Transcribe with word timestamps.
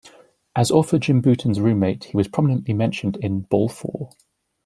As 0.55 0.71
author 0.71 0.97
Jim 0.97 1.21
Bouton's 1.21 1.59
roommate, 1.59 2.05
he 2.05 2.17
was 2.17 2.27
prominently 2.27 2.73
mentioned 2.73 3.17
in 3.17 3.41
"Ball 3.41 3.69
Four". 3.69 4.09